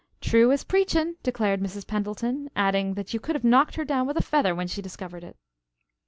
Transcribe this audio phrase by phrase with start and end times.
[0.19, 1.85] "True as preachin'," declared Mrs.
[1.85, 5.23] Pendleton, adding that you could have knocked her down with a feather when she discovered
[5.23, 5.37] it.